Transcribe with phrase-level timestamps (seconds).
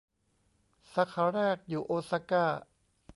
[0.93, 2.45] สาขาแรกอยู่โอซาก้า